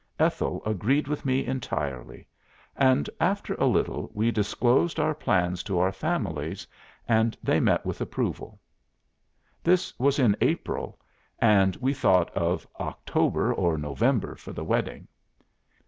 [0.19, 2.27] Ethel agreed with me entirely;
[2.75, 6.65] and, after a little, we disclosed our plans to our families,
[7.07, 8.59] and they met with approval.
[9.61, 10.97] This was in April,
[11.37, 15.07] and we thought of October or November for the wedding.